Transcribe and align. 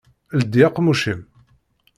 Ldi 0.39 0.61
aqemmuc-im! 0.67 1.21